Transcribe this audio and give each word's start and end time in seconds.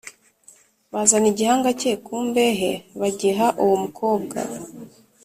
Bazana 0.93 1.27
igihanga 1.33 1.69
cye 1.79 1.91
ku 2.05 2.15
mbehe 2.27 2.71
bagiha 2.99 3.47
uwo 3.63 3.75
mukobwa 3.83 4.37